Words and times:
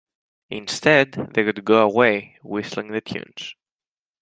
Instead, 0.49 1.11
they 1.35 1.43
would 1.43 1.63
go 1.63 1.83
away 1.87 2.35
whistling 2.41 2.87
the 2.91 3.01
tunes. 3.01 3.53